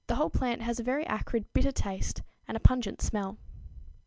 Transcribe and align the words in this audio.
The 0.07 0.15
whole 0.15 0.31
plant 0.31 0.63
has 0.63 0.79
a 0.79 0.83
very 0.83 1.05
acrid, 1.05 1.45
bitter 1.53 1.71
taste 1.71 2.23
and 2.47 2.57
a 2.57 2.59
pungent 2.59 3.03
smell. 3.03 3.37